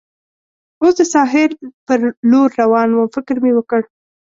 [0.81, 1.51] اوس د ساحل
[1.87, 1.99] پر
[2.31, 3.81] لور روان ووم، فکر مې وکړ.